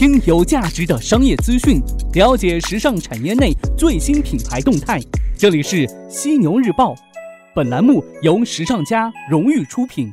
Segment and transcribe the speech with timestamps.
[0.00, 1.78] 听有价值的商业资讯，
[2.14, 4.98] 了解时尚产业内最新品牌动态。
[5.36, 6.94] 这里是犀牛日报，
[7.54, 10.10] 本栏目由时尚家荣誉出品。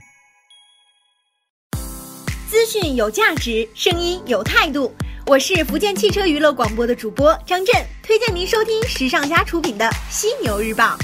[2.49, 4.91] 资讯有价值，声音有态度。
[5.25, 7.73] 我是福建汽车娱乐广播的主播张震，
[8.03, 10.97] 推荐您收听时尚家出品的犀牛日报。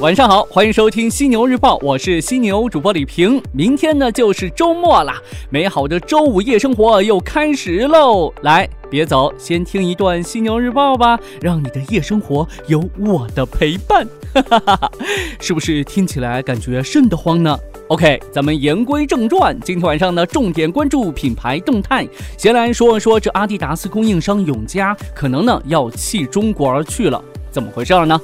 [0.00, 3.40] 晚上好，欢迎收听犀牛日报，我是犀牛主播李平。
[3.52, 5.20] 明天呢就是周末啦，
[5.50, 8.32] 美好的周五夜生活又开始喽！
[8.40, 14.08] 来，别走，先听一段犀牛日报吧，让你的夜生活有我的陪伴。
[14.32, 14.90] 哈哈哈哈，
[15.38, 17.54] 是不是听起来感觉瘆得慌呢
[17.88, 22.08] ？OK，咱们言归正传，今天晚上呢重点关注品牌动态。
[22.38, 28.18] 先来说说这阿迪达斯供应商永嘉，可能呢要弃中国而去了，怎么回事呢？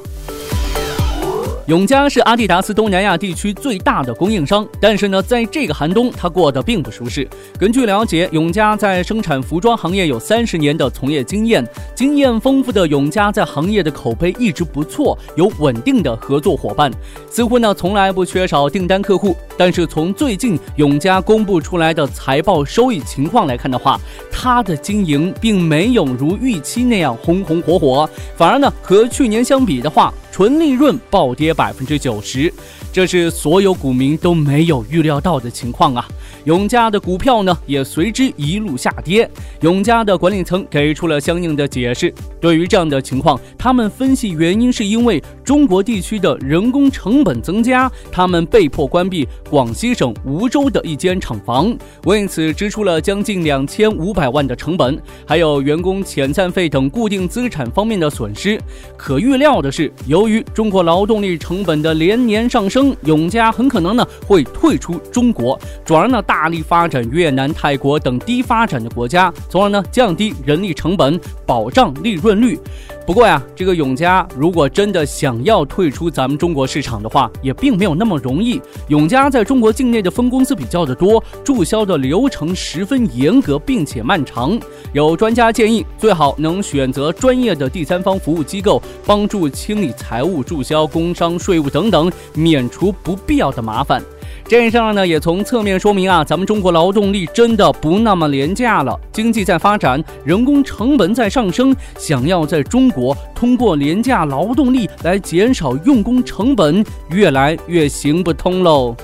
[1.67, 7.29] 永嘉是阿迪达斯东南亚地区最大的供应商，但是呢，在这个寒冬，他过得并不舒适。
[7.59, 16.89] 根据了解，永嘉在生产服装行业有三十年的从业经验，经验丰富的永嘉在行业的口碑一直不错，有稳定的合作伙伴，
[17.29, 19.37] 似乎呢从来不缺少订单客户。
[19.59, 30.15] 但是从最近永嘉公布出来的财报收益情况来看的话，它的经营并没有如预期那样红红火火，反而呢和去年相比的话。
[30.37, 32.53] 纯利润暴跌百分之九十，
[32.97, 36.09] 这是所有股民都没有预料到的情况啊！
[36.45, 39.31] 永嘉的股票呢也随之一路下跌。
[39.61, 42.11] 永嘉的管理层给出了相应的解释。
[42.41, 58.59] 对于这样的情况，他们分析原因是因为中国地区的人工成本增加，他们被迫关闭广西省梧州的一间厂房，为此支出了将近两千五百万的成本，还有员工遣散费等固定资产方面的损失。
[58.97, 72.59] 可预料的是，由于中国劳动力成本的连年上升，永嘉很可能呢会退出中国，转而呢大力发展越南、泰国等低发展的国家，从而呢降低人力成本，保障利润率。
[73.07, 78.61] 不过呀，这个永嘉如果真的想要退出咱们中国市场的话，也并没有那么容易。
[78.89, 84.59] 永嘉在中国境内的分公司比较的多，注销的流程十分严格并且漫长。
[84.93, 94.03] 有专家建议，最好能选择专业的第三方服务机构，帮助清理财务、注销工商、税务等等，免除不必要的麻烦。
[94.49, 98.99] 这事儿呢，也从侧面说明啊，咱们中国劳动力真的不那么廉价了。
[99.13, 108.95] 经济在发展，人工成本在上升，想要在中国通过廉价劳动力来减少用工成本，越来越行不通喽。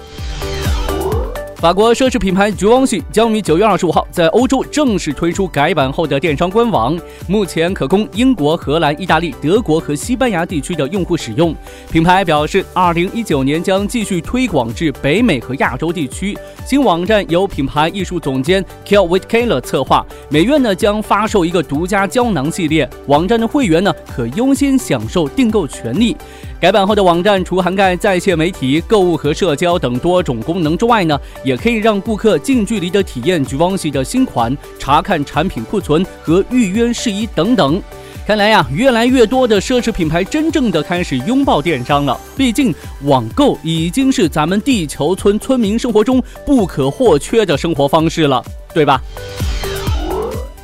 [1.62, 11.54] 法国奢侈品牌 Givenchy 将于九月二十五号在欧洲正式推出改版后的电商官网，目前可供英国、荷兰、意大利、德国和西班牙地区的用户使用。
[11.88, 16.36] 品牌表示，二零一九年将继续推广至北美和亚洲地区。
[16.66, 26.16] 新网站由品牌艺术总监 Kel Whitaker 策划，每月呢将发售一个独家胶囊系列，网站的会员呢可优先享受订购权利。
[26.60, 37.82] 改版后的网站除涵盖在线媒体、购物和社交等多种功能之外呢，也也可以让顾客近距离的体验 Givenchy 的新款，查看产品库存和预约事宜等等。
[38.26, 42.18] 看来呀，越来越多的奢侈品牌真正的开始拥抱电商了。
[42.38, 48.42] 毕竟，网购已经是咱们地球村村民生活中不可或缺的生活方式了，
[48.72, 49.02] 对吧？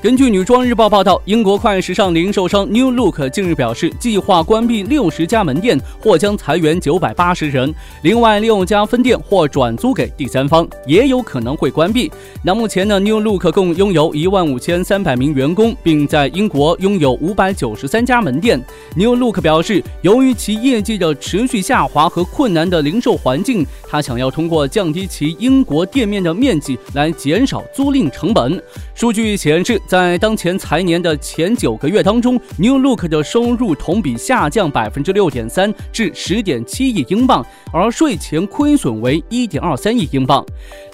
[0.00, 7.74] 根据女装日报报道，英国快时尚零售商 New Look 近日表示，计划关闭六十家门店，或将裁员九百八十人。
[8.02, 12.08] 另外六家分店或转租给第三方，也有可能会关闭。
[12.44, 18.64] 那目前呢，New Look 共拥有一万五千三百名员工，并在英国拥有五百九十三家门店。
[18.94, 28.62] New Look 表示，由于其业绩的持续下滑和困难的零售环境，他想要通过降低其英国店面的面积来减少租赁成本。
[28.98, 29.80] 数据显示。
[29.86, 40.44] 在当前财年的前九个月当中，New Look 的收入同比下降百分之六点三，至十点七亿英镑，而税前亏损为一点二三亿英镑。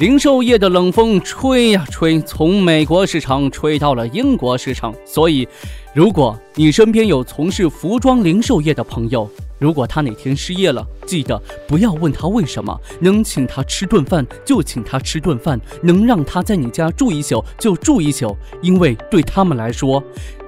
[0.00, 4.94] 零售业的冷风吹呀吹，从美国市场吹到了英国市场。
[5.06, 5.48] 所以，
[5.94, 9.26] 如果你身边有从事服装零售业的朋友，
[9.58, 20.02] 如果他哪天失业了，记得不要问他为什么，能请他吃顿饭就请他吃顿饭，能让他在你家住一宿就住一宿，因为对他们来说，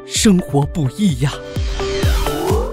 [0.05, 1.33] 生活不易呀。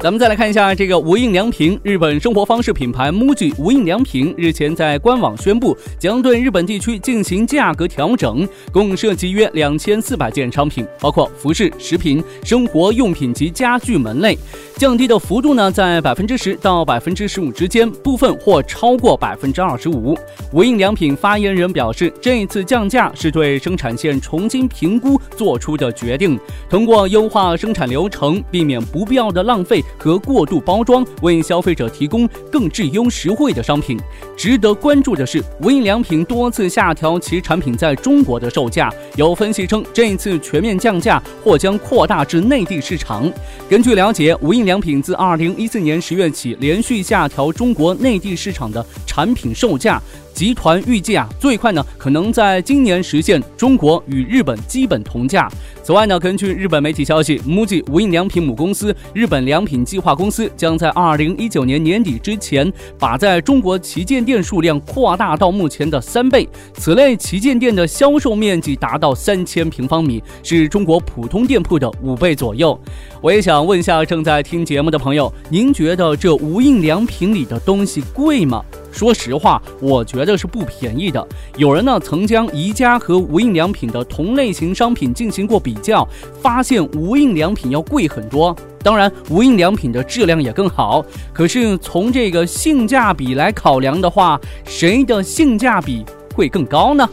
[0.04, 14.38] 咱们再来看一下这个无印良品，日本生活方式品牌 MUJI 无印良品日前在官网宣布，将对日本地区进行价格调整，共涉及约两千四百件商品，包括服饰、食品、生活用品及家具门类，
[14.76, 20.14] 降低的幅度呢在百分之十到百分之十五之间，部分或超过百分之二十五。
[20.52, 26.38] 无印良品发言人表示，这一次降价是对生产线重新评估做出的决定，
[26.70, 29.82] 通过优化生产流程，避免不必要的浪费。
[29.98, 34.00] 和过度包装，为消费者提供更质优实惠的商品。
[34.36, 38.94] 值得关注的是，无印良品多次下调其产品在中国的售价。
[39.16, 43.32] 有分析称，这一次全面降价或将扩大至内地市场。
[43.70, 50.02] 根据了解，无印良品自二零一四年十月起连续下调中国内地市场的产品售价。
[50.34, 55.50] 集团预计啊，最快呢可能在今年实现中国与日本基本同价。
[55.84, 66.48] 此外呢，根据日本媒体消息，MUJI 无印良品母公司日本良品计划公司将在二零一九年年底之前，把在中国旗舰店数量扩大到目前的三倍。
[66.76, 72.80] 此类旗舰店的销售面积达到三千平方米，是中国普通店铺的五倍左右。
[73.22, 78.64] 我也想问一下正在听节目的朋友，您觉得这无印良品里的东西贵吗？
[78.94, 81.28] 说实话，我觉得是不便宜的。
[81.58, 86.08] 有人呢曾将宜家和无印良品的同类型商品进行过比较，
[86.40, 88.56] 发现无印良品要贵很多。
[88.84, 91.04] 当然，无印良品的质量也更好。
[91.34, 96.06] 可是从这个性价比来考量的话，谁的性价比
[96.36, 97.10] 会更高呢？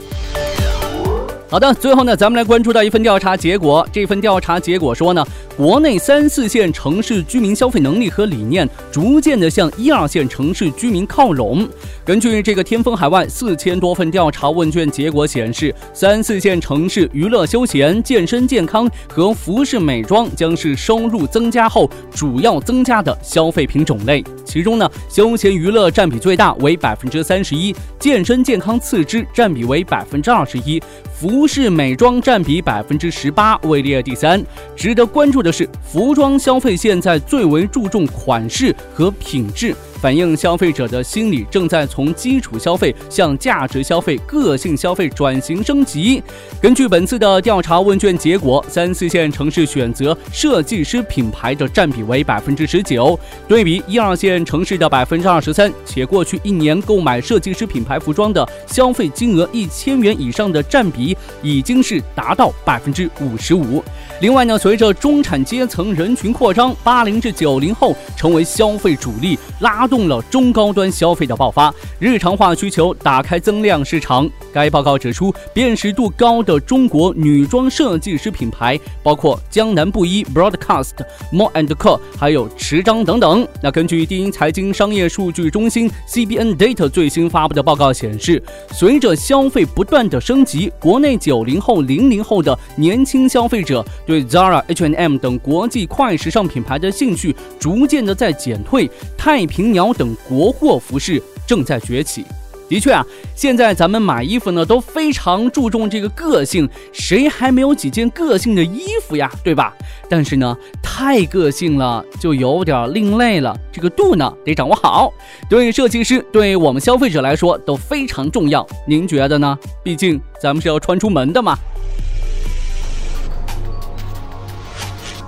[1.51, 3.85] 好的，最后呢，咱们来关注到一份调查结果。
[3.93, 5.27] 这份调查结果说呢。
[5.57, 11.69] 国内三四线城市居民消费能力和理念逐渐的向一二线城市居民靠拢。
[12.03, 24.25] 根据这个天风海外四千多份调查问卷结果显示，三四线城市娱乐休闲、健身健康和服饰美妆将是收入增加后主要增加的消费品种类。
[24.47, 30.81] 其中呢，休闲娱乐占比最大，为百分之三十一；健身健康次之，占比为百分之二十一；
[31.21, 34.43] 服饰美妆占比百分之十八，位列第三。
[34.75, 35.51] 值得关注的。
[35.53, 39.75] 是服装消费现在最为注重款式和品质。
[40.01, 46.23] 反映消费者的心理正在从基础消费向价值消费、个性消费转型升级。
[46.59, 55.71] 根据本次的调查问卷结果，三四线城市选择设计师品牌的占比为百分之十九，对比一二线城市的百分之二十三。
[55.85, 63.85] 且过去一年购买设计师品牌服装的消费金额一千元以上的占比已经是达到百分之五十五。
[64.23, 69.87] 另外呢，随着中产阶层人群扩张，八零至九零后成为消费主力，拉。
[69.91, 74.31] 动了中高端消费的爆发，日常化需求打开增量市场。
[74.53, 80.93] 该报告指出，辨识度高的中国女装设计师品牌包括江南布衣、Broadcast、
[81.33, 83.47] More and Co，还有池章等等。
[83.61, 88.43] 那根据第一财经商业数据中心 CBN Data 最新发布的报告显示，
[88.73, 98.89] 随着消费不断的升级，国内九零后、零零后的年轻消费者对 Zara、H&M 等国际快时尚品牌的兴趣逐渐的在减退。
[99.19, 99.80] 太平洋。
[99.81, 102.27] 鸟等国货服饰正在崛起，
[102.69, 103.03] 的确啊，
[103.35, 109.75] 现在咱们买衣服呢都非常注重这个个性，谁还没有几件个性的衣服呀，对吧？
[110.07, 115.11] 但是呢，太个性了就有点另类了，这个度呢得掌握好，
[115.49, 118.67] 对设计师，对我们消费者来说都非常重要。
[118.87, 119.59] 您觉得呢？
[119.83, 121.57] 毕竟咱们是要穿出门的嘛。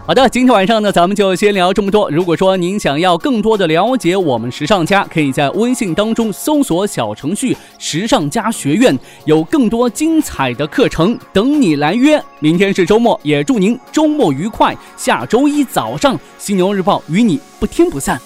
[0.04, 2.10] 好的，今天晚上呢，咱们就先聊这么多。
[2.10, 12.20] 如果说您想要更多的了解我们时尚家，可以在微信当中搜索小程序“时尚家学院”，有更多精彩的课程等你来约。
[12.40, 14.76] 明天是周末，也祝您周末愉快。
[14.96, 18.20] 下周一早上，犀牛日报与你不听不散。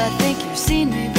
[0.00, 1.17] I think you've seen me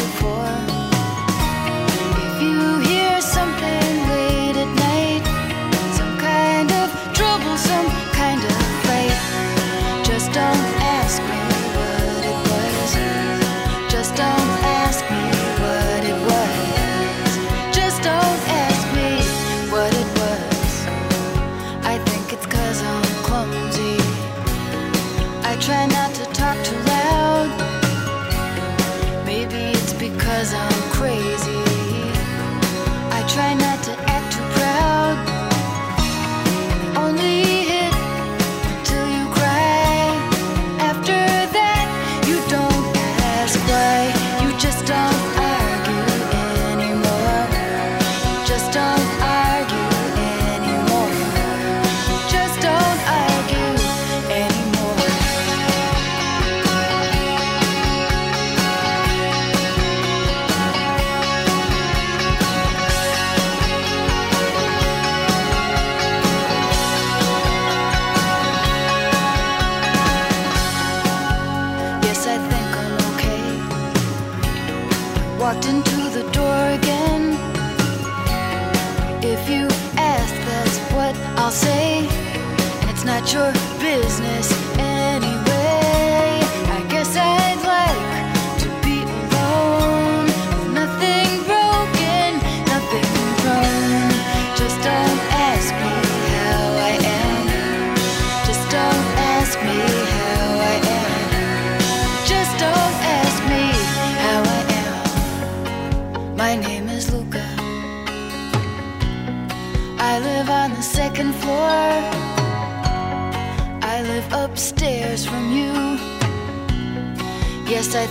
[30.40, 30.69] Cause I
[83.30, 83.69] future.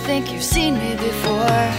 [0.09, 1.78] Think you've seen me before.